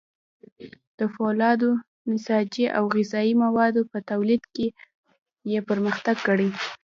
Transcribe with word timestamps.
د 0.99 0.99
فولادو، 1.13 1.71
نساجي 2.09 2.65
او 2.77 2.83
غذايي 2.95 3.33
موادو 3.43 3.81
په 3.91 3.97
تولید 4.11 4.43
کې 4.53 4.67
یې 5.51 5.59
پرمختګ 5.69 6.17
کړی. 6.27 6.49